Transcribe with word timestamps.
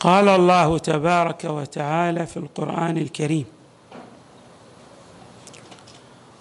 قال 0.00 0.28
الله 0.28 0.78
تبارك 0.78 1.44
وتعالى 1.44 2.26
في 2.26 2.36
القرآن 2.36 2.98
الكريم. 2.98 3.44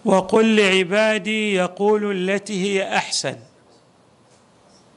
وقل 0.06 0.56
لعبادي 0.56 1.54
يقولوا 1.54 2.14
التي 2.14 2.64
هي 2.64 2.98
أحسن. 2.98 3.36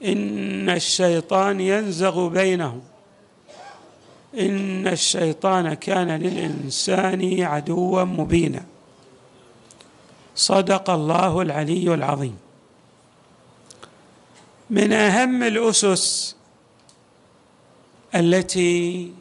إن 0.04 0.70
الشيطان 0.70 1.60
ينزغ 1.60 2.28
بينهم. 2.28 2.82
إن 4.38 4.88
الشيطان 4.88 5.74
كان 5.74 6.10
للإنسان 6.10 7.42
عدوا 7.42 8.04
مبينا. 8.04 8.64
صدق 10.34 10.90
الله 10.90 11.42
العلي 11.42 11.94
العظيم. 11.94 12.36
من 14.70 14.92
أهم 14.92 15.42
الأسس 15.42 16.36
التي 18.14 19.12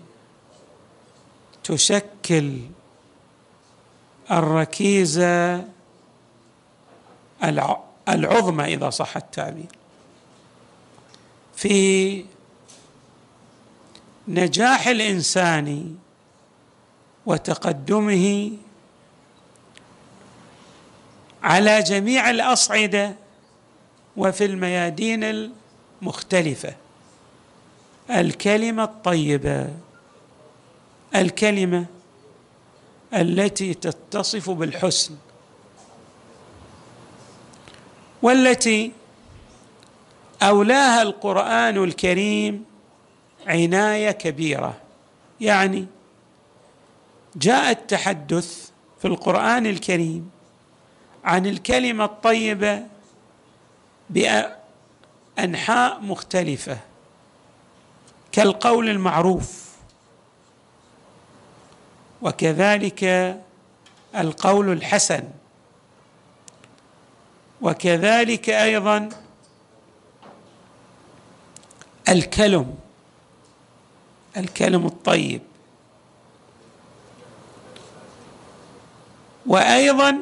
تشكل 1.63 2.59
الركيزة 4.31 5.65
العظمى 8.09 8.73
إذا 8.73 8.89
صح 8.89 9.17
التعبير. 9.17 9.65
في 11.55 12.25
نجاح 14.27 14.87
الإنسان 14.87 15.95
وتقدمه 17.25 18.51
على 21.43 21.81
جميع 21.81 22.29
الأصعدة 22.29 23.15
وفي 24.17 24.45
الميادين 24.45 25.51
المختلفة. 26.01 26.75
الكلمة 28.09 28.83
الطيبة 28.83 29.69
الكلمة 31.15 31.85
التي 33.13 33.73
تتصف 33.73 34.49
بالحسن 34.49 35.15
والتي 38.21 38.91
أولاها 40.41 41.01
القرآن 41.01 41.83
الكريم 41.83 42.65
عناية 43.47 44.11
كبيرة. 44.11 44.77
يعني 45.41 45.85
جاء 47.35 47.71
التحدث 47.71 48.69
في 49.01 49.07
القرآن 49.07 49.65
الكريم 49.65 50.31
عن 51.23 51.45
الكلمة 51.45 52.05
الطيبة 52.05 52.83
بأنحاء 54.09 55.99
مختلفة. 56.01 56.77
كالقول 58.31 58.89
المعروف. 58.89 59.71
وكذلك 62.21 63.03
القول 64.15 64.71
الحسن. 64.71 65.23
وكذلك 67.61 68.49
أيضا 68.49 69.09
الكلم 72.09 72.75
الكلم 74.37 74.85
الطيب. 74.85 75.41
وأيضا 79.45 80.17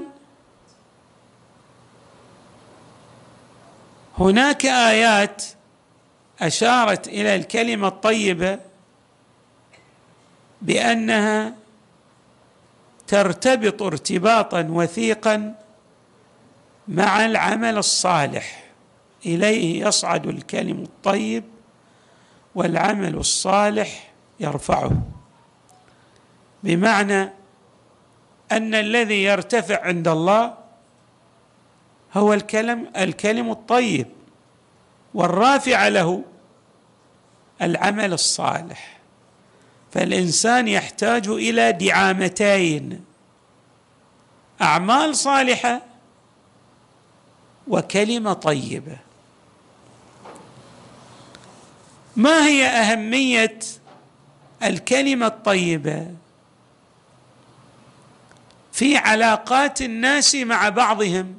هناك 4.18 4.66
آيات 4.66 5.44
أشارت 6.42 7.08
إلى 7.08 7.36
الكلمة 7.36 7.88
الطيبة 7.88 8.60
بأنها 10.62 11.54
ترتبط 13.08 13.82
ارتباطا 13.82 14.68
وثيقا 14.70 15.56
مع 16.88 17.26
العمل 17.26 17.78
الصالح. 17.78 18.64
إليه 19.26 19.88
يصعد 19.88 20.28
الكلم 20.28 20.84
الطيب 20.84 21.44
والعمل 22.56 23.16
الصالح 23.16 24.12
يرفعه. 24.40 24.92
بمعنى 26.64 27.30
أن 28.52 28.76
الذي 28.76 29.24
يرتفع 29.24 29.86
عند 29.86 30.08
الله 30.08 30.54
هو 32.14 32.34
الكلم 32.34 32.92
الكلم 32.98 33.52
الطيب. 33.52 34.08
والرافع 35.14 35.88
له 35.88 36.24
العمل 37.62 38.14
الصالح. 38.14 39.00
فالإنسان 39.92 40.68
يحتاج 40.68 41.28
إلى 41.28 41.72
دعامتين 41.72 43.06
أعمال 44.62 45.16
صالحة 45.16 45.82
وكلمة 47.68 48.34
طيبة. 48.34 48.98
ما 52.16 52.48
هي 52.48 52.68
أهمية 52.68 53.60
الكلمة 54.64 55.28
الطيبة؟ 55.28 56.08
في 58.72 58.98
علاقات 58.98 59.82
الناس 59.82 60.36
مع 60.36 60.70
بعضهم. 60.70 61.38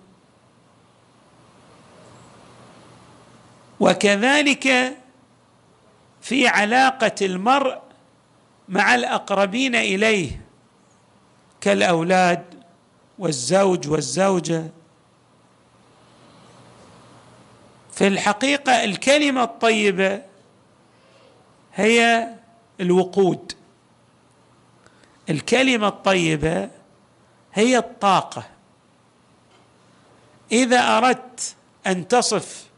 وكذلك 3.80 4.96
في 6.20 6.48
علاقة 6.48 7.14
المرء 7.22 7.78
مع 8.68 8.94
الأقربين 8.94 9.74
إليه 9.74 10.40
كالأولاد 11.60 12.44
والزوج 13.18 13.88
والزوجة. 13.88 14.70
في 17.92 18.06
الحقيقة 18.06 18.84
الكلمة 18.84 19.42
الطيبة 19.42 20.22
هي 21.74 22.28
الوقود. 22.80 23.52
الكلمة 25.30 25.88
الطيبة 25.88 26.70
هي 27.54 27.78
الطاقة. 27.78 28.42
إذا 30.52 30.98
أردت 30.98 31.56
أن 31.86 32.08
تصف 32.08 32.69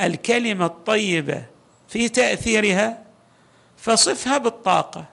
الكلمة 0.00 0.66
الطيبة 0.66 1.44
في 1.88 2.08
تأثيرها 2.08 3.02
فصفها 3.76 4.38
بالطاقة. 4.38 5.04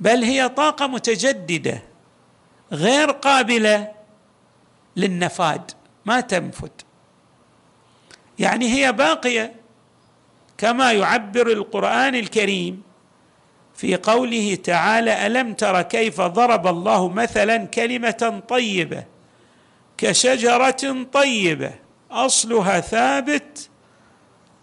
بل 0.00 0.24
هي 0.24 0.48
طاقة 0.48 0.86
متجددة 0.86 1.82
غير 2.72 3.10
قابلة 3.10 3.92
للنفاد 4.96 5.70
ما 6.04 6.20
تنفد. 6.20 6.70
يعني 8.38 8.74
هي 8.74 8.92
باقية 8.92 9.54
كما 10.58 10.92
يعبر 10.92 11.46
القرآن 11.52 12.14
الكريم 12.14 12.82
في 13.74 13.96
قوله 13.96 14.54
تعالى 14.54 15.26
ألم 15.26 15.54
تر 15.54 15.82
كيف 15.82 16.20
ضرب 16.20 16.66
الله 16.66 17.08
مثلا 17.08 17.64
كلمة 17.64 18.42
طيبة 18.48 19.04
كشجرة 19.98 21.06
طيبة؟ 21.12 21.72
أصلها 22.12 22.80
ثابت 22.80 23.68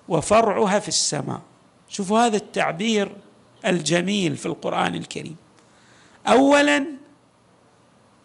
وفرعها 0.08 0.80
في 0.80 0.88
السماء. 0.88 1.42
شوفوا 1.90 2.20
هذا 2.20 2.38
التعبير 2.38 3.16
الجميل 3.66 4.38
في 4.38 4.46
القرآن 4.46 4.96
الكريم. 4.96 5.36
اولا 6.28 6.86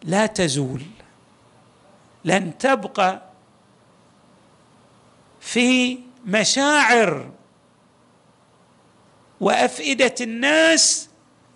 لا 0.03 0.25
تزول 0.25 0.81
لن 2.25 2.57
تبقى 2.57 3.21
في 5.39 5.99
مشاعر 6.25 7.31
وأفئدة 9.41 10.15
الناس 10.21 11.09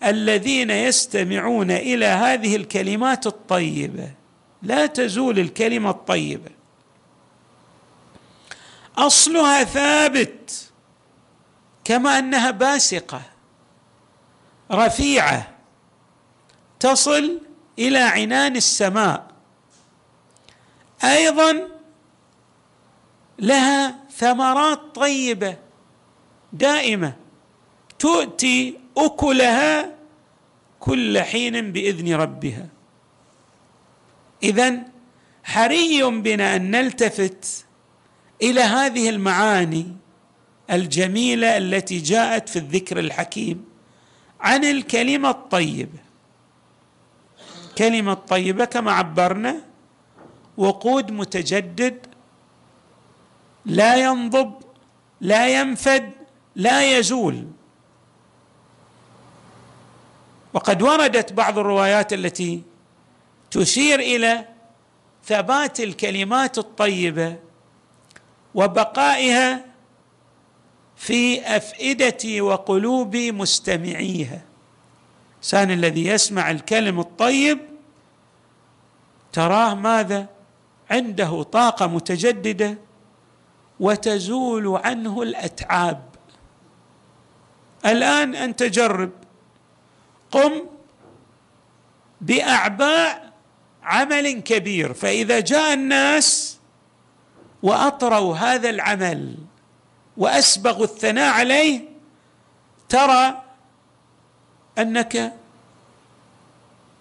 الذين 0.04 0.70
يستمعون 0.70 1.70
إلى 1.70 2.06
هذه 2.06 2.56
الكلمات 2.56 3.26
الطيبة. 3.26 4.10
لا 4.62 4.86
تزول 4.86 5.38
الكلمة 5.38 5.90
الطيبة. 5.90 6.50
أصلها 9.00 9.64
ثابت 9.64 10.70
كما 11.84 12.18
أنها 12.18 12.50
باسقة 12.50 13.22
رفيعة 14.72 15.56
تصل 16.80 17.40
إلى 17.78 17.98
عنان 17.98 18.56
السماء. 18.56 19.26
أيضا 21.04 21.68
لها 23.38 24.04
ثمرات 24.10 24.94
طيبة 24.94 25.56
دائمة 26.52 27.16
تؤتي 27.98 28.80
أكلها 28.96 29.94
كل 30.80 31.20
حين 31.20 31.72
بإذن 31.72 32.14
ربها. 32.14 32.68
اذا 34.42 34.82
حري 35.44 36.02
بنا 36.02 36.56
أن 36.56 36.70
نلتفت 36.70 37.66
إلى 38.42 38.60
هذه 38.60 39.10
المعاني 39.10 39.96
الجميلة 40.70 41.56
التي 41.56 41.98
جاءت 41.98 42.48
في 42.48 42.56
الذكر 42.58 42.98
الحكيم 42.98 43.64
عن 44.40 44.64
الكلمة 44.64 45.30
الطيبة. 45.30 45.98
كلمة 47.78 48.14
طيبة 48.14 48.64
كما 48.64 48.92
عبرنا 48.92 49.56
وقود 50.56 51.10
متجدد 51.10 52.06
لا 53.64 53.96
ينضب 53.96 54.54
لا 55.20 55.60
ينفد 55.60 56.10
لا 56.56 56.98
يزول 56.98 57.46
وقد 60.54 60.82
وردت 60.82 61.32
بعض 61.32 61.58
الروايات 61.58 62.12
التي 62.12 62.62
تشير 63.50 64.00
إلى 64.00 64.48
ثبات 65.24 65.80
الكلمات 65.80 66.58
الطيبة 66.58 67.36
وبقائها 68.54 69.64
في 70.96 71.40
افئده 71.56 72.44
وقلوب 72.44 73.16
مستمعيها. 73.16 74.42
الانسان 75.32 75.70
الذي 75.70 76.06
يسمع 76.06 76.50
الكلم 76.50 77.00
الطيب 77.00 77.58
تراه 79.32 79.74
ماذا؟ 79.74 80.26
عنده 80.90 81.42
طاقة 81.42 81.86
متجددة 81.86 82.78
وتزول 83.80 84.80
عنه 84.84 85.22
الأتعاب. 85.22 86.02
الآن 87.86 88.34
أنت 88.34 88.62
جرب. 88.62 89.10
قم 90.30 90.52
بأعباء 92.20 93.32
عمل 93.82 94.30
كبير. 94.30 94.94
فإذا 94.94 95.40
جاء 95.40 95.74
الناس 95.74 96.59
وأطروا 97.62 98.36
هذا 98.36 98.70
العمل 98.70 99.36
وأسبغوا 100.16 100.84
الثناء 100.84 101.32
عليه 101.32 101.80
ترى 102.88 103.42
أنك 104.78 105.32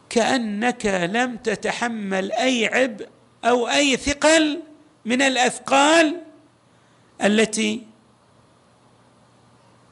كأنك 0.09 0.85
لم 0.85 1.37
تتحمل 1.37 2.31
أي 2.31 2.65
عبء 2.65 3.07
أو 3.45 3.67
أي 3.67 3.97
ثقل 3.97 4.61
من 5.05 5.21
الأثقال 5.21 6.21
التي 7.23 7.87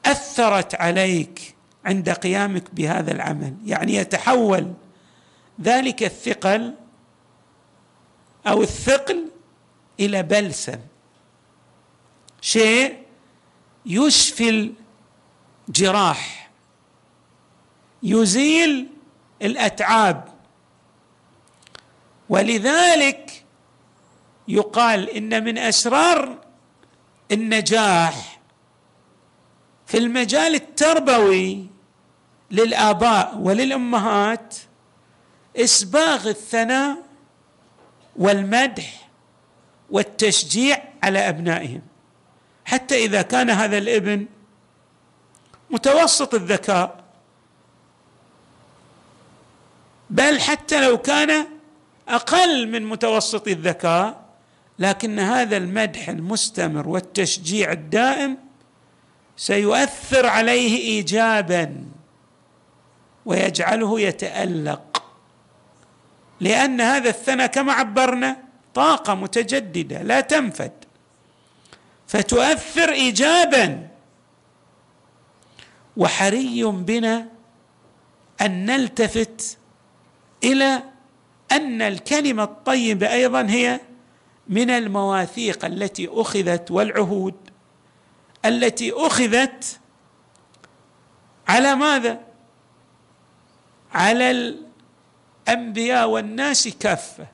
أثرت 0.06 0.74
عليك 0.74 1.54
عند 1.84 2.10
قيامك 2.10 2.74
بهذا 2.74 3.12
العمل. 3.12 3.54
يعني 3.64 3.94
يتحول 3.94 4.72
ذلك 5.60 6.02
الثقل 6.02 6.74
أو 8.46 8.62
الثقل 8.62 9.27
إلى 10.00 10.22
بلسم. 10.22 10.78
شيء 12.40 13.02
يشفي 13.86 14.74
الجراح. 15.68 16.50
يزيل 18.02 18.88
الأتعاب. 19.42 20.28
ولذلك 22.28 23.44
يقال 24.48 25.10
إن 25.10 25.44
من 25.44 25.58
أسرار 25.58 26.38
النجاح 27.32 28.40
في 29.86 29.98
المجال 29.98 30.54
التربوي 30.54 31.66
للآباء 32.50 33.38
وللأمهات 33.38 34.54
إسباغ 35.56 36.28
الثناء 36.28 37.02
والمدح. 38.16 39.07
والتشجيع 39.90 40.82
على 41.02 41.28
أبنائهم. 41.28 41.82
حتى 42.64 43.04
إذا 43.04 43.22
كان 43.22 43.50
هذا 43.50 43.78
الابن 43.78 44.26
متوسط 45.70 46.34
الذكاء 46.34 47.04
بل 50.10 50.40
حتى 50.40 50.80
لو 50.80 50.98
كان 50.98 51.46
أقل 52.08 52.68
من 52.68 52.86
متوسط 52.86 53.48
الذكاء 53.48 54.28
لكن 54.78 55.18
هذا 55.18 55.56
المدح 55.56 56.08
المستمر 56.08 56.88
والتشجيع 56.88 57.72
الدائم 57.72 58.38
سيؤثر 59.36 60.26
عليه 60.26 60.78
ايجابا 60.78 61.84
ويجعله 63.26 64.00
يتألق. 64.00 65.02
لأن 66.40 66.80
هذا 66.80 67.08
الثنى 67.08 67.48
كما 67.48 67.72
عبرنا 67.72 68.47
طاقة 68.74 69.14
متجددة 69.14 70.02
لا 70.02 70.20
تنفد 70.20 70.72
فتؤثر 72.06 72.92
ايجابا. 72.92 73.88
وحري 75.96 76.64
بنا 76.64 77.28
أن 78.40 78.66
نلتفت 78.66 79.58
إلى 80.44 80.82
أن 81.52 81.82
الكلمة 81.82 82.42
الطيبة 82.44 83.12
أيضا 83.12 83.42
هي 83.42 83.80
من 84.48 84.70
المواثيق 84.70 85.64
التي 85.64 86.08
أخذت 86.12 86.70
والعهود 86.70 87.34
التي 88.44 88.92
أخذت 88.92 89.80
على 91.48 91.74
ماذا؟ 91.74 92.20
على 93.92 94.56
الأنبياء 95.48 96.08
والناس 96.08 96.68
كافة. 96.68 97.26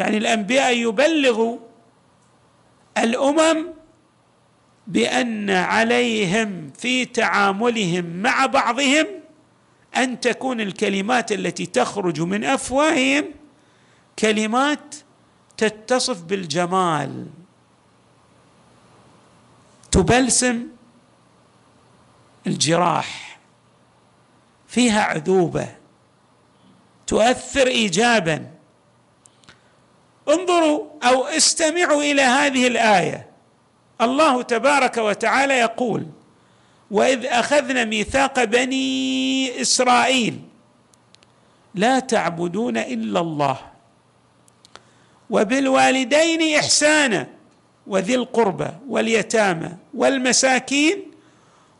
يعني 0.00 0.16
الأنبياء 0.16 0.76
يبلغوا 0.76 1.58
الأمم 2.98 3.66
بأن 4.86 5.50
عليهم 5.50 6.70
في 6.78 7.04
تعاملهم 7.04 8.04
مع 8.22 8.46
بعضهم 8.46 9.06
أن 9.96 10.20
تكون 10.20 10.60
الكلمات 10.60 11.32
التي 11.32 11.66
تخرج 11.66 12.20
من 12.20 12.44
أفواههم 12.44 13.24
كلمات 14.18 14.94
تتصف 15.56 16.22
بالجمال. 16.22 17.26
تبلسم 19.90 20.66
الجراح 22.46 23.38
فيها 24.68 25.02
عذوبة 25.02 25.76
تؤثر 27.06 27.66
ايجابا. 27.66 28.59
انظروا 30.34 30.86
أو 31.02 31.24
استمعوا 31.24 32.02
إلى 32.02 32.22
هذه 32.22 32.66
الآية. 32.66 33.26
الله 34.00 34.42
تبارك 34.42 34.96
وتعالى 34.96 35.54
يقول 35.54 36.06
وإذ 36.90 37.26
أخذنا 37.26 37.84
ميثاق 37.84 38.44
بني 38.44 39.60
إسرائيل 39.60 40.40
لا 41.74 41.98
تعبدون 41.98 42.76
إلا 42.76 43.20
الله 43.20 43.58
وبالوالدين 45.30 46.56
إحسانا 46.56 47.26
وذي 47.86 48.14
القربى 48.14 48.68
واليتامى 48.88 49.70
والمساكين 49.94 51.10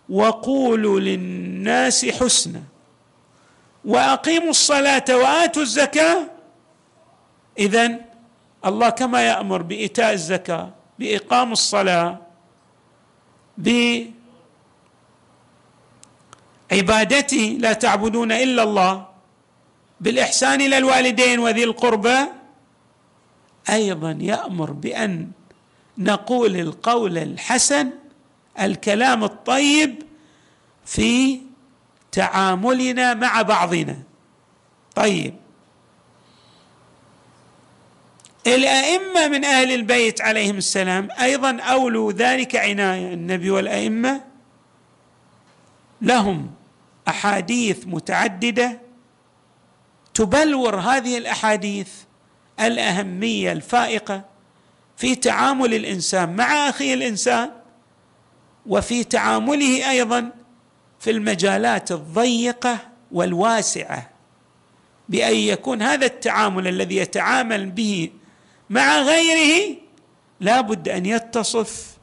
وقولوا 0.09 1.00
للناس 1.00 2.07
حسنا 2.07 2.62
وأقيموا 3.85 4.50
الصلاة 4.50 5.04
وآتوا 5.11 5.62
الزكاة. 5.62 6.19
اذا 7.59 8.10
الله 8.67 8.90
كما 8.90 9.21
يأمر 9.26 9.62
بإيتاء 9.62 10.12
الزكاة 10.12 10.71
بإقام 10.99 11.52
الصلاة 11.52 12.19
بعبادته 16.71 17.57
لا 17.61 17.73
تعبدون 17.73 18.33
إلا 18.33 18.62
الله 18.62 19.07
بالإحسان 20.00 20.61
إلى 20.61 20.79
الوالدين 20.79 21.38
وذي 21.38 21.64
القربى. 21.64 22.19
أيضا 23.71 24.19
يأمر 24.21 24.71
بأن 24.73 25.31
نقول 25.99 26.57
القول 26.57 27.19
الحسن 27.19 27.90
الكلام 28.61 29.25
الطيب 29.25 30.02
في 30.85 31.40
تعاملنا 32.12 33.14
مع 33.14 33.43
بعضنا. 33.43 33.99
طيب 34.95 35.35
الأئمة 38.47 39.28
من 39.28 39.44
أهل 39.44 39.75
البيت 39.75 40.20
عليهم 40.20 40.56
السلام 40.56 41.09
أيضا 41.20 41.61
أولوا 41.61 42.12
ذلك 42.12 42.56
عناية 42.56 43.14
النبي 43.14 43.50
والأئمة. 43.50 44.20
لهم 46.02 46.50
أحاديث 47.09 47.87
متعددة 47.87 48.80
تبلور 50.14 50.76
هذه 50.76 51.18
الأحاديث 51.18 51.88
الأهمية 52.61 53.52
الفائقة 53.52 54.25
في 54.97 55.14
تعامل 55.14 55.75
الإنسان 55.75 56.37
مع 56.37 56.68
اخيه 56.68 56.94
الإنسان 56.94 57.50
وفي 58.66 59.04
تعامله 59.04 59.90
أيضا 59.90 60.30
في 61.00 61.11
المجالات 61.11 61.92
الضيقة 61.92 62.78
والواسعة 63.12 64.11
بأن 65.09 65.37
يكون 65.37 65.82
هذا 65.82 66.06
التعامل 66.06 66.68
الذي 66.68 66.97
يتعامل 66.97 67.70
به 67.70 68.11
مع 68.71 68.99
غيره 68.99 69.77
لا 70.41 70.61
بد 70.61 70.89
أن 70.89 71.07
يتصف 71.07 71.97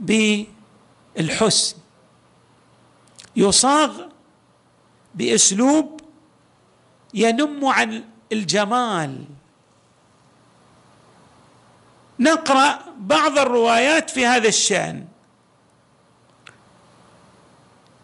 بالحسن. 0.00 1.76
يصاغ 3.36 4.02
بأسلوب 5.14 6.00
ينم 7.14 7.64
عن 7.64 8.04
الجمال. 8.32 9.24
نقرأ 12.20 12.78
بعض 12.98 13.38
الروايات 13.38 14.10
في 14.10 14.26
هذا 14.26 14.48
الشأن. 14.48 15.06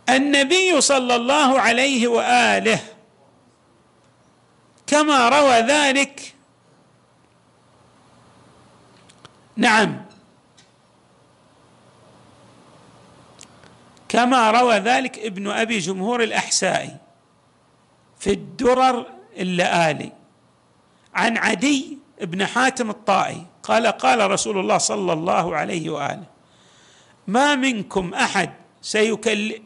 النبي 0.09 0.81
صلى 0.81 1.17
الله 1.17 1.61
عليه 1.61 2.09
وآله 2.09 2.81
كما 4.87 5.29
روى 5.29 5.55
ذلك 5.55 6.34
نعم. 9.57 10.05
كما 14.09 14.51
روى 14.51 14.75
ذلك 14.75 15.19
ابن 15.19 15.51
أبي 15.51 15.79
جمهور 15.79 16.23
الاحسائي 16.23 16.97
في 18.19 18.31
الدرر 18.31 19.07
اللآلي 19.37 20.13
عن 21.15 21.37
عدي 21.37 21.99
بن 22.21 22.47
حاتم 22.47 22.91
الطائي 22.91 23.47
قال 23.63 23.87
قال 23.87 24.31
رسول 24.31 24.59
الله 24.59 24.79
صلى 24.79 25.13
الله 25.13 25.57
عليه 25.57 25.91
وآله 25.91 26.25
ما 27.27 27.55
منكم 27.55 28.15
أحد 28.15 28.51
سيكلم 28.83 29.63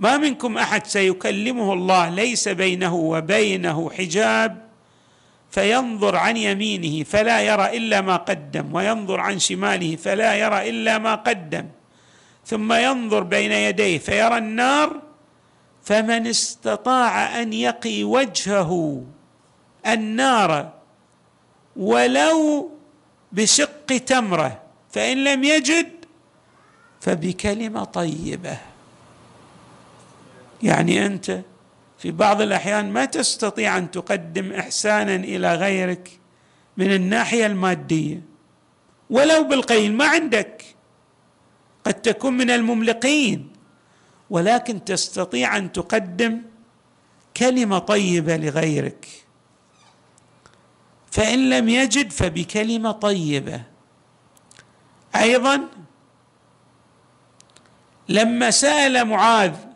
ما 0.00 0.16
منكم 0.16 0.58
أحد 0.58 0.86
سيكلمه 0.86 1.72
الله 1.72 2.08
ليس 2.08 2.48
بينه 2.48 2.94
وبينه 2.94 3.90
حجاب 3.90 4.67
فينظر 5.50 6.16
عن 6.16 6.36
يمينه 6.36 7.04
فلا 7.04 7.40
يرى 7.40 7.76
إلا 7.76 8.00
ما 8.00 8.16
قدم 8.16 8.74
وينظر 8.74 9.20
عن 9.20 9.38
شماله 9.38 9.96
فلا 9.96 10.34
يرى 10.34 10.70
إلا 10.70 10.98
ما 10.98 11.14
قدم. 11.14 11.66
ثم 12.46 12.72
ينظر 12.72 13.22
بين 13.22 13.52
يديه 13.52 13.98
فيرى 13.98 14.38
النار 14.38 15.02
فمن 15.82 16.26
استطاع 16.26 17.42
أن 17.42 17.52
يقي 17.52 18.04
وجهه 18.04 19.02
النار 19.86 20.72
ولو 21.76 22.70
بشق 23.32 23.86
تمره 23.86 24.62
فإن 24.90 25.24
لم 25.24 25.44
يجد 25.44 25.92
فبكلمة 27.00 27.84
طيبة. 27.84 28.56
يعني 30.62 31.06
أنت 31.06 31.40
في 31.98 32.10
بعض 32.10 32.40
الأحيان 32.40 32.92
ما 32.92 33.04
تستطيع 33.04 33.78
أن 33.78 33.90
تقدم 33.90 34.52
إحسانا 34.52 35.14
إلى 35.14 35.54
غيرك 35.54 36.20
من 36.76 36.92
الناحية 36.92 37.46
المادية. 37.46 38.22
ولو 39.10 39.44
بالقليل 39.44 39.92
ما 39.92 40.08
عندك. 40.08 40.64
قد 41.84 41.94
تكون 41.94 42.32
من 42.36 42.50
المملقين. 42.50 43.52
ولكن 44.30 44.84
تستطيع 44.84 45.56
أن 45.56 45.72
تقدم 45.72 46.42
كلمة 47.36 47.78
طيبة 47.78 48.36
لغيرك. 48.36 49.06
فإن 51.10 51.50
لم 51.50 51.68
يجد 51.68 52.10
فبكلمة 52.10 52.92
طيبة. 52.92 53.62
أيضا 55.16 55.68
لما 58.08 58.50
سأل 58.50 59.04
معاذ 59.04 59.67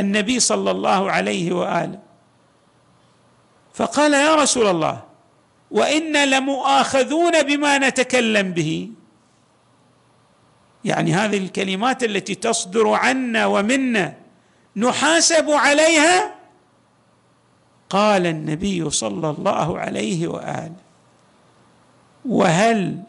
النبي 0.00 0.40
صلى 0.40 0.70
الله 0.70 1.10
عليه 1.10 1.52
وآله. 1.52 1.98
فقال 3.74 4.12
يا 4.12 4.34
رسول 4.34 4.66
الله 4.66 5.02
وأنا 5.70 6.26
لمؤاخذون 6.26 7.42
بما 7.42 7.78
نتكلم 7.78 8.52
به. 8.52 8.90
يعني 10.84 11.12
هذه 11.12 11.38
الكلمات 11.38 12.04
التي 12.04 12.34
تصدر 12.34 12.88
عنا 12.88 13.46
ومنا 13.46 14.14
نحاسب 14.76 15.50
عليها؟ 15.50 16.34
قال 17.90 18.26
النبي 18.26 18.90
صلى 18.90 19.30
الله 19.30 19.78
عليه 19.78 20.28
وآله. 20.28 20.76
وهل 22.24 23.02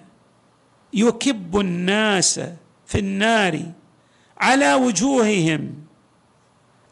يكب 0.93 1.59
الناس 1.59 2.39
في 2.85 2.99
النار 2.99 3.61
على 4.37 4.73
وجوههم 4.73 5.73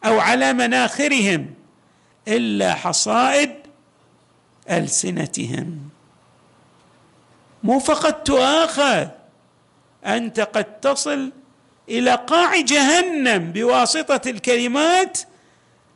أو 0.06 0.20
على 0.20 0.54
مناخرهم 0.54 1.54
إلا 2.28 2.74
حصائد 2.74 3.52
ألسنتهم. 4.70 5.80
مو 7.64 7.80
فقط 7.80 8.14
تؤاخذ 8.14 9.08
أنت 10.06 10.40
قد 10.40 10.80
تصل 10.80 11.32
إلى 11.90 12.16
قاع 12.16 12.62
جهنم 12.62 13.52
بواسطة 13.52 14.22
الكلمات 14.30 15.20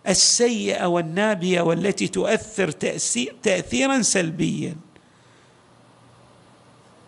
السيئة 0.08 0.86
والنابيه 0.86 1.62
والتي 1.62 2.08
تؤثر 2.08 2.72
تاثيرا 3.44 4.02
سلبيا. 4.02 4.76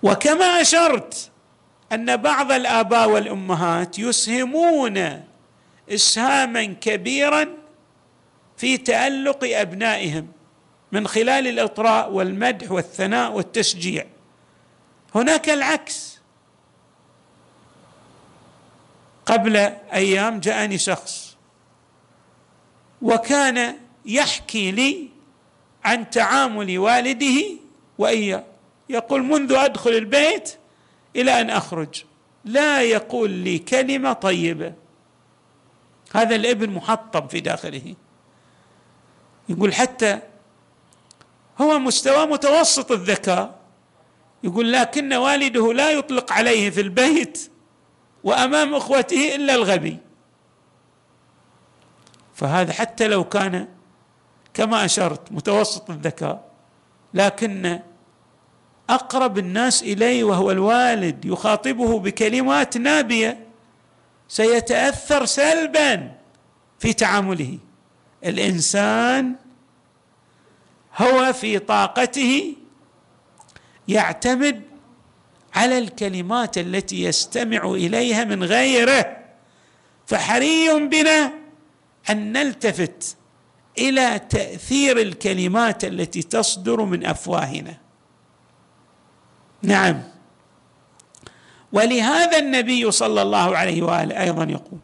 وكما 0.03 0.45
أشرت 0.45 1.29
أن 1.91 2.17
بعض 2.17 2.51
الآباء 2.51 3.09
والأمهات 3.09 3.99
يسهمون 3.99 5.23
إسهاما 5.89 6.63
كبيرا 6.63 7.47
في 8.57 8.77
تألق 8.77 9.39
أبنائهم 9.43 10.27
من 10.91 11.07
خلال 11.07 11.47
الإطراء 11.47 12.11
والمدح 12.11 12.71
والثناء 12.71 13.31
والتشجيع. 13.31 14.05
هناك 15.15 15.49
العكس. 15.49 16.19
قبل 19.25 19.57
أيام 19.93 20.39
جاءني 20.39 20.77
شخص 20.77 21.37
وكان 23.01 23.77
يحكي 24.05 24.71
لي 24.71 25.09
عن 25.83 26.09
تعامل 26.09 26.79
والده 26.79 27.43
وإياه. 27.97 28.43
يقول 28.89 29.23
منذ 29.23 29.53
أدخل 29.53 29.89
البيت 29.89 30.57
إلى 31.15 31.41
أن 31.41 31.49
أخرج. 31.49 32.03
لا 32.45 32.81
يقول 32.81 33.29
لي 33.29 33.59
كلمة 33.59 34.13
طيبة. 34.13 34.73
هذا 36.13 36.35
الابن 36.35 36.69
محطم 36.69 37.27
في 37.27 37.39
داخله. 37.39 37.95
يقول 39.49 39.73
حتى 39.73 40.19
هو 41.61 41.79
مستوى 41.79 42.25
متوسط 42.25 42.91
الذكاء. 42.91 43.59
يقول 44.43 44.71
لكن 44.71 45.13
والده 45.13 45.73
لا 45.73 45.91
يطلق 45.91 46.31
عليه 46.31 46.69
في 46.69 46.81
البيت 46.81 47.51
وأمام 48.23 48.75
أخوته 48.75 49.35
إلا 49.35 49.55
الغبي. 49.55 49.97
فهذا 52.33 52.73
حتى 52.73 53.07
لو 53.07 53.23
كان 53.23 53.67
كما 54.53 54.85
أشرت 54.85 55.31
متوسط 55.31 55.89
الذكاء 55.89 56.43
لكن 57.13 57.79
أقرب 58.89 59.37
الناس 59.37 59.83
إليه 59.83 60.23
وهو 60.23 60.51
الوالد 60.51 61.25
يخاطبه 61.25 61.99
بكلمات 61.99 62.77
نابية 62.77 63.47
سيتأثر 64.27 65.25
سلبا 65.25 66.11
في 66.79 66.93
تعامله. 66.93 67.57
الإنسان 68.25 69.35
هو 70.97 71.33
في 71.33 71.59
طاقته 71.59 72.55
يعتمد 73.87 74.61
على 75.55 75.77
الكلمات 75.77 76.57
التي 76.57 77.03
يستمع 77.03 77.65
إليها 77.65 78.23
من 78.23 78.43
غيره 78.43 79.17
فحري 80.05 80.87
بنا 80.87 81.33
أن 82.09 82.33
نلتفت 82.33 83.17
إلى 83.77 84.19
تأثير 84.19 85.01
الكلمات 85.01 85.85
التي 85.85 86.21
تصدر 86.21 86.81
من 86.81 87.05
أفواهنا. 87.05 87.77
نعم. 89.61 90.12
ولهذا 91.73 92.37
النبي 92.37 92.91
صلى 92.91 93.21
الله 93.21 93.57
عليه 93.57 93.81
وآله 93.81 94.21
أيضا 94.21 94.43
يقول 94.43 94.79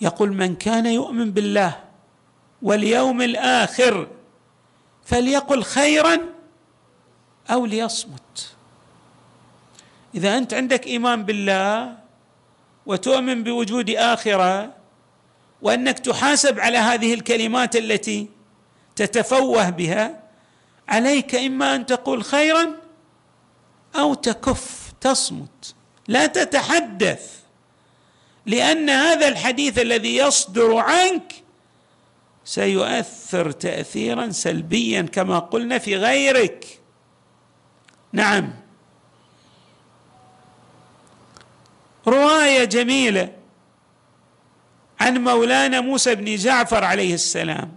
يقول 0.00 0.32
من 0.32 0.56
كان 0.56 0.86
يؤمن 0.86 1.32
بالله 1.32 1.76
واليوم 2.62 3.22
الآخر 3.22 4.08
فليقل 5.04 5.62
خيرا 5.62 6.18
أو 7.50 7.66
ليصمت. 7.66 8.54
إذا 10.14 10.38
أنت 10.38 10.54
عندك 10.54 10.86
إيمان 10.86 11.24
بالله 11.24 11.96
وتؤمن 12.86 13.42
بوجود 13.44 13.90
آخرة 13.90 14.72
وأنك 15.62 15.98
تحاسب 15.98 16.60
على 16.60 16.78
هذه 16.78 17.14
الكلمات 17.14 17.76
التي 17.76 18.28
تتفوه 18.96 19.70
بها 19.70 20.22
عليك 20.88 21.34
إما 21.34 21.74
أن 21.74 21.86
تقول 21.86 22.24
خيرا 22.24 22.81
أو 23.96 24.14
تكف 24.14 24.92
تصمت. 25.00 25.74
لا 26.08 26.26
تتحدث 26.26 27.42
لأن 28.46 28.90
هذا 28.90 29.28
الحديث 29.28 29.78
الذي 29.78 30.16
يصدر 30.16 30.76
عنك 30.76 31.32
سيؤثر 32.44 33.50
تاثيرا 33.50 34.30
سلبيا 34.30 35.02
كما 35.02 35.38
قلنا 35.38 35.78
في 35.78 35.96
غيرك. 35.96 36.80
نعم. 38.12 38.54
رواية 42.06 42.64
جميلة 42.64 43.32
عن 45.00 45.18
مولانا 45.18 45.80
موسى 45.80 46.14
بن 46.14 46.36
جعفر 46.36 46.84
عليه 46.84 47.14
السلام 47.14 47.76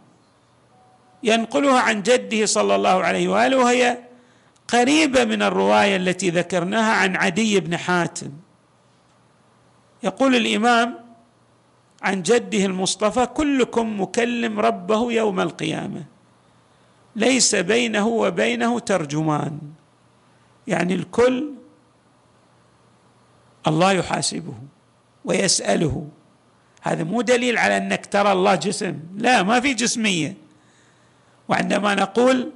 ينقلها 1.24 1.80
عن 1.80 2.04
جده 2.04 2.46
صلى 2.46 2.76
الله 2.76 3.04
عليه 3.04 3.28
وآله 3.28 3.58
وهي 3.58 3.98
قريبة 4.68 5.26
من 5.26 5.42
الرواية 5.42 5.96
التي 5.96 6.30
ذكرناها 6.30 6.94
عن 6.94 7.16
عدي 7.16 7.60
بن 7.60 7.78
حاتم. 7.78 8.32
يقول 10.04 10.36
الإمام 10.36 11.00
عن 12.02 12.22
جده 12.22 12.66
المصطفى 12.66 13.26
كلكم 13.26 14.02
مكلم 14.02 14.60
ربه 14.60 15.12
يوم 15.12 15.40
القيامة 15.40 16.04
ليس 17.16 17.56
بينه 17.56 18.08
وبينه 18.08 18.80
ترجمان. 18.80 19.60
يعني 20.68 20.96
الكل 20.96 21.52
الله 23.68 23.92
يحاسبه 23.92 24.54
ويسأله. 25.26 26.08
هذا 26.82 27.04
مو 27.04 27.22
دليل 27.22 27.58
على 27.58 27.78
أنك 27.78 28.06
ترى 28.06 28.32
الله 28.32 28.56
جسم 28.56 29.00
لا 29.16 29.44
ما 29.44 29.60
في 29.60 29.74
جسمية. 29.74 30.38
وعندما 31.50 31.96
نقول 31.96 32.52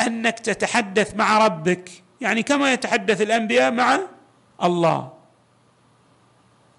أنك 0.00 0.38
تتحدث 0.38 1.14
مع 1.14 1.46
ربك. 1.46 1.90
يعني 2.20 2.42
كما 2.42 2.72
يتحدث 2.72 3.20
الأنبياء 3.20 3.72
مع 3.72 3.98
الله. 4.62 5.12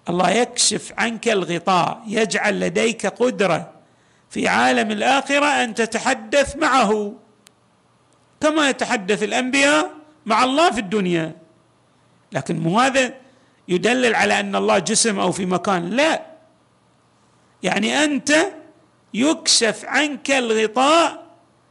الله 0.08 0.30
يكشف 0.30 0.92
عنك 0.98 1.28
الغطاء 1.28 2.02
يجعل 2.06 2.60
لديك 2.60 3.06
قدرة 3.06 3.72
في 4.30 4.48
عالم 4.48 4.90
الآخرة 4.90 5.46
أن 5.46 5.74
تتحدث 5.74 6.56
معه. 6.56 7.14
كما 8.40 8.68
يتحدث 8.68 9.22
الأنبياء 9.22 9.90
مع 10.26 10.44
الله 10.44 10.70
في 10.70 10.80
الدنيا. 10.80 11.32
لكن 12.32 12.58
مو 12.58 12.80
هذا 12.80 13.14
يدلل 13.68 14.14
على 14.14 14.40
أن 14.40 14.56
الله 14.56 14.78
جسم 14.78 15.20
أو 15.20 15.32
في 15.32 15.46
مكان. 15.46 15.90
لا. 15.90 16.22
يعني 17.62 18.04
أنت 18.04 18.32
يكشف 19.14 19.84
عنك 19.84 20.30
الغطاء 20.30 21.23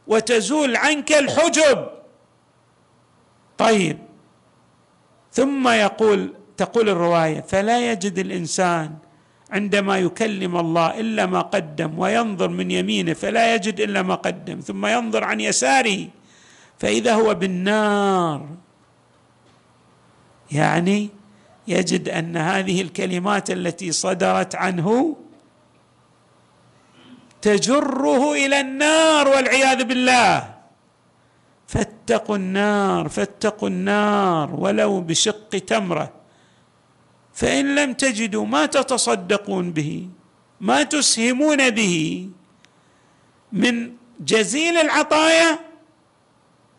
وتزول 0.06 0.76
عنك 0.76 1.12
الحجب. 1.12 1.88
طيب. 3.58 3.98
ثم 5.32 5.68
يقول 5.68 6.34
تقول 6.56 6.88
الرواية 6.88 7.40
فلا 7.40 7.92
يجد 7.92 8.18
الإنسان 8.18 8.94
عندما 9.50 9.98
يكلم 9.98 10.56
الله 10.56 11.00
إلا 11.00 11.26
ما 11.26 11.40
قدم 11.40 11.98
وينظر 11.98 12.48
من 12.48 12.70
يمينه 12.70 13.12
فلا 13.12 13.54
يجد 13.54 13.80
إلا 13.80 14.02
ما 14.02 14.14
قدم 14.14 14.60
ثم 14.60 14.86
ينظر 14.86 15.24
عن 15.24 15.40
يساره 15.40 16.08
فإذا 16.78 17.14
هو 17.14 17.34
بالنار. 17.34 18.46
يعني 20.52 21.08
يجد 21.68 22.08
أن 22.08 22.36
هذه 22.36 22.82
الكلمات 22.82 23.50
التي 23.50 23.92
صدرت 23.92 24.54
عنه 24.54 25.16
تجره 27.44 28.32
إلى 28.32 28.60
النار 28.60 29.28
والعياذ 29.28 29.84
بالله. 29.84 30.54
فاتقوا 31.68 32.36
النار 32.36 33.08
فاتقوا 33.08 33.68
النار 33.68 34.54
ولو 34.54 35.00
بشق 35.00 35.48
تمرة. 35.48 36.12
فإن 37.34 37.74
لم 37.74 37.92
تجدوا 37.92 38.46
ما 38.46 38.66
تتصدقون 38.66 39.72
به 39.72 40.08
ما 40.60 40.82
تسهمون 40.82 41.70
به. 41.70 42.28
من 43.52 43.92
جزيل 44.20 44.76
العطايا 44.76 45.58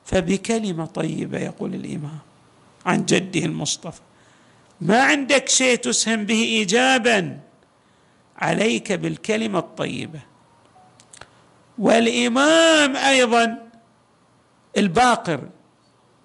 فبكلمة 0.05 0.85
طيبة 0.85 1.37
يقول 1.39 1.75
الإمام 1.75 2.19
عن 2.85 3.05
جده 3.05 3.45
المصطفى. 3.45 4.01
ما 4.81 5.03
عندك 5.03 5.49
شيء 5.49 5.75
تسهم 5.77 6.25
به 6.25 6.41
ايجابا؟ 6.43 7.39
عليك 8.37 8.91
بالكلمة 8.91 9.59
الطيبة. 9.59 10.34
والإمام 11.77 12.95
أيضا 12.95 13.69
الباقر 14.77 15.49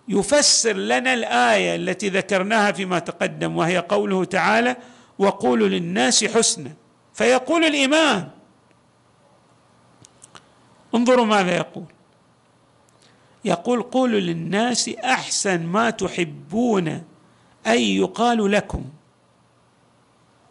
يفسر 0.08 0.72
لنا 0.72 1.14
الآية 1.14 1.76
التي 1.76 2.08
ذكرناها 2.08 2.72
فيما 2.72 2.98
تقدم 2.98 3.56
وهي 3.56 3.78
قوله 3.78 4.24
تعالى 4.24 4.76
وقولوا 5.18 5.68
للناس 5.68 6.24
حسنا 6.24 6.72
فيقول 7.14 7.64
الإمام. 7.64 8.30
انظروا 10.94 11.24
ماذا 11.24 11.56
يقول. 11.56 11.84
يقول 13.44 13.82
قولوا 13.82 14.20
للناس 14.20 14.88
أحسن 14.88 15.66
ما 15.66 15.90
تحبون 15.90 16.88
ان 17.66 17.78
يقال 17.80 18.52
لكم 18.52 18.84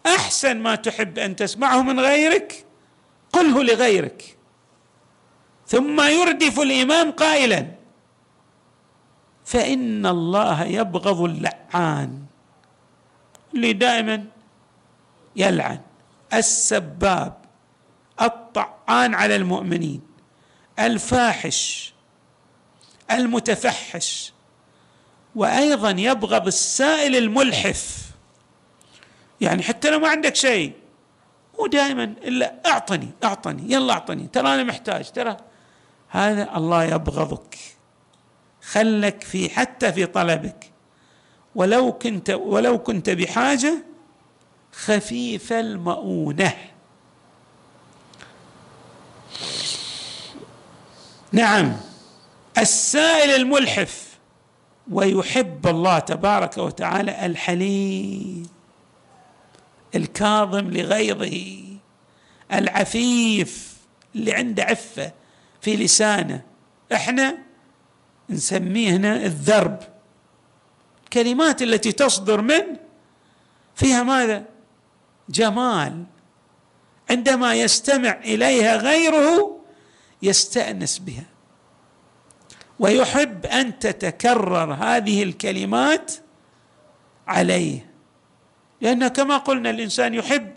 أحسن 0.06 0.58
ما 0.58 0.76
تحب 0.76 1.20
أن 1.20 1.36
تسمعه 1.36 1.82
من 1.82 2.00
غيرك؟ 2.00 2.66
قله 3.34 3.64
لغيرك. 3.64 4.38
ثم 5.70 6.02
يردف 6.02 6.60
الإمام 6.60 7.12
قائلا. 7.12 7.68
فإن 9.46 10.06
الله 10.06 10.64
يبغض 10.64 11.22
اللعان. 11.22 12.26
اللي 13.54 13.74
دائما 13.74 14.26
يلعن. 15.36 15.80
السباب 16.34 17.38
الطعان 18.22 19.16
على 19.16 19.36
المؤمنين. 19.36 20.02
الفاحش 20.80 21.94
المتفحش. 23.12 24.34
وأيضا 25.36 25.90
يبغض 25.90 26.48
السائل 26.48 27.16
الملحف. 27.16 28.10
يعني 29.42 29.64
حتى 29.64 29.90
لو 29.90 30.00
ما 30.00 30.08
عندك 30.08 30.36
شيء 30.36 30.74
مو 31.60 31.68
دائما 31.68 32.04
إلا 32.04 32.56
أعطني 32.66 33.10
أعطني 33.24 33.74
يلا 33.74 33.94
أعطني 33.94 34.28
ترى 34.28 34.54
أنا 34.54 34.64
محتاج 34.64 35.12
ترى 35.12 35.38
هذا 36.10 36.58
الله 36.58 36.84
يبغضك 36.84 37.58
خلك 38.62 39.24
في 39.24 39.50
حتى 39.50 39.94
في 39.94 40.06
طلبك. 40.06 40.72
ولو 41.56 41.92
كنت 41.92 42.30
ولو 42.30 42.78
كنت 42.80 43.10
بحاجة 43.10 43.86
خفيف 44.72 45.54
المؤونة. 45.54 46.54
نعم 51.32 51.78
السائل 52.58 53.30
الملحف 53.30 54.10
ويحب 54.92 55.68
الله 55.68 56.00
تبارك 56.00 56.58
وتعالى 56.58 57.26
الحليم 57.26 58.50
الكاظم 59.96 60.70
لغيظه 60.70 61.64
العفيف 62.54 63.78
اللي 64.16 64.34
عنده 64.34 64.64
عفة. 64.64 65.12
في 65.62 65.76
لسانه. 65.76 66.42
إحنا 66.94 67.38
نسميه 68.30 68.96
هنا 68.96 69.16
الذرب. 69.16 69.80
الكلمات 71.04 71.62
التي 71.62 71.92
تصدر 71.92 72.42
منه 72.42 72.80
فيها 73.76 74.04
ماذا؟ 74.04 74.46
جمال. 75.30 76.04
عندما 77.10 77.54
يستمع 77.54 78.20
إليها 78.24 78.78
غيره 78.78 79.60
يستأنس 80.22 81.00
بها. 81.00 81.26
ويحب 82.80 83.46
أن 83.46 83.80
تتكرر 83.80 84.74
هذه 84.74 85.24
الكلمات 85.24 86.14
عليه. 87.28 87.90
لأن 88.82 89.08
كما 89.08 89.38
قلنا 89.38 89.70
الإنسان 89.70 90.14
يحب 90.14 90.54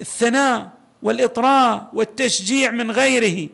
الثناء 0.00 0.70
والإطراء 1.02 1.90
والتشجيع 1.92 2.70
من 2.70 2.90
غيره. 2.90 3.48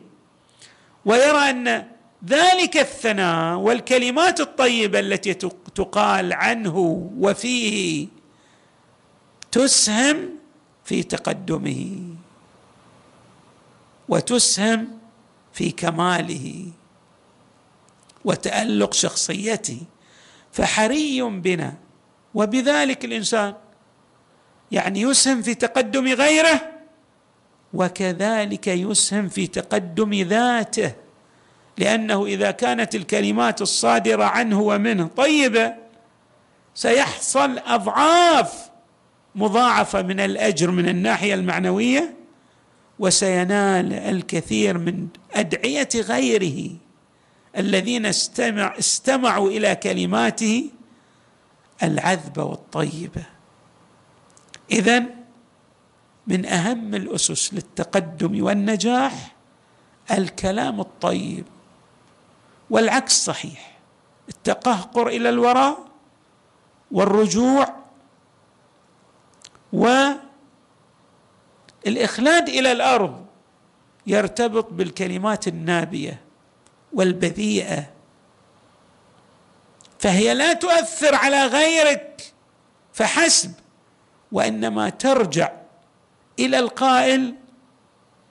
ويرى 1.07 1.49
أن 1.49 1.87
ذلك 2.25 2.77
الثناء 2.77 3.57
والكلمات 3.57 4.39
الطيبة 4.39 4.99
التي 4.99 5.33
تقال 5.75 6.33
عنه 6.33 6.77
وفيه 7.17 8.07
تسهم 9.51 10.29
في 10.85 11.03
تقدمه 11.03 11.99
وتسهم 14.09 14.99
في 15.53 15.71
كماله 15.71 16.71
وتألق 18.25 18.93
شخصيته 18.93 19.81
فحري 20.51 21.21
بنا. 21.21 21.77
وبذلك 22.33 23.05
الإنسان 23.05 23.53
يعني 24.71 25.01
يسهم 25.01 25.41
في 25.41 25.55
تقدم 25.55 26.07
غيره 26.07 26.76
وكذلك 27.73 28.67
يسهم 28.67 29.29
في 29.29 29.47
تقدم 29.47 30.13
ذاته 30.13 30.93
لأنه 31.77 32.25
إذا 32.25 32.51
كانت 32.51 32.95
الكلمات 32.95 33.61
الصادرة 33.61 34.23
عنه 34.23 34.61
ومنه 34.61 35.07
طيبة 35.07 35.73
سيحصل 36.75 37.59
أضعاف 37.59 38.69
مضاعفة 39.35 40.01
من 40.01 40.19
الأجر 40.19 40.71
من 40.71 40.89
الناحية 40.89 41.33
المعنوية 41.33 42.13
وسينال 42.99 43.93
الكثير 43.93 44.77
من 44.77 45.07
أدعية 45.33 45.89
غيره 45.95 46.69
الذين 47.57 48.05
استمع 48.05 48.75
استمعوا 48.79 49.49
إلى 49.49 49.75
كلماته 49.75 50.69
العذبة 51.83 52.43
والطيبة. 52.43 53.23
اذا 54.71 55.16
من 56.27 56.45
أهم 56.45 56.95
الأسس 56.95 57.53
للتقدم 57.53 58.43
والنجاح 58.43 59.35
الكلام 60.11 60.79
الطيب 60.79 61.45
والعكس 62.69 63.25
صحيح 63.25 63.77
التقهقر 64.29 65.07
إلى 65.07 65.29
الوراء 65.29 65.87
والرجوع 66.91 67.75
والاخلاد 71.85 72.49
إلى 72.49 72.71
الأرض 72.71 73.25
يرتبط 74.07 74.73
بالكلمات 74.73 75.47
النابية 75.47 76.21
والبذيئة. 76.93 77.89
فهي 79.99 80.33
لا 80.33 80.53
تؤثر 80.53 81.15
على 81.15 81.45
غيرك 81.45 82.33
فحسب 82.93 83.53
وإنما 84.31 84.89
ترجع 84.89 85.51
إلى 86.39 86.59
القائل 86.59 87.33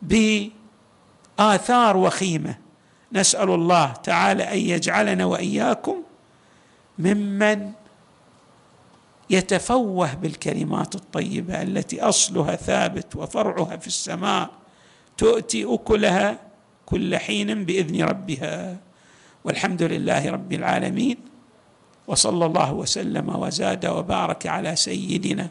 بآثار 0.02 1.96
وخيمة. 1.96 2.58
نسأل 3.12 3.50
الله 3.50 3.92
تعالى 3.92 4.42
أن 4.52 4.58
يجعلنا 4.58 5.24
وإياكم 5.24 5.96
ممن 6.98 7.72
يتفوه 9.30 10.14
بالكلمات 10.14 10.94
الطيبة 10.94 11.62
التي 11.62 12.00
أصلها 12.00 12.56
ثابت 12.56 13.16
وفرعها 13.16 13.76
في 13.76 13.86
السماء 13.86 14.50
تؤتي 15.18 15.64
أكلها 15.74 16.38
كل 16.86 17.16
حين 17.16 17.64
بإذن 17.64 18.02
ربها. 18.02 18.76
والحمد 19.44 19.82
لله 19.82 20.30
رب 20.30 20.52
العالمين 20.52 21.16
وصلى 22.06 22.46
الله 22.46 22.72
وسلم 22.72 23.28
وزاد 23.36 23.86
وبارك 23.86 24.46
على 24.46 24.76
سيدنا 24.76 25.50